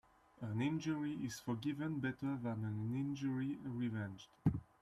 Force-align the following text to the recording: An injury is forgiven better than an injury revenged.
An 0.41 0.63
injury 0.63 1.13
is 1.23 1.39
forgiven 1.41 1.99
better 1.99 2.35
than 2.37 2.65
an 2.65 2.89
injury 2.95 3.57
revenged. 3.63 4.29